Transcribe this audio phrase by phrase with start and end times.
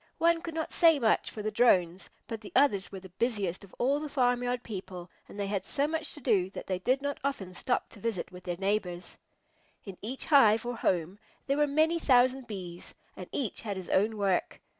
[0.17, 3.75] One could not say much for the Drones, but the others were the busiest of
[3.77, 7.19] all the farmyard people, and they had so much to do that they did not
[7.23, 9.15] often stop to visit with their neighbors.
[9.85, 14.17] In each hive, or home, there were many thousand Bees, and each had his own
[14.17, 14.59] work.